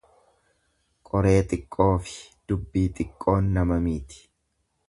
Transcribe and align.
Qoree 1.09 1.35
xiqqoofi 1.51 2.17
dubbii 2.47 2.89
xiqqoon 2.97 3.55
nama 3.59 3.81
miiti. 3.89 4.29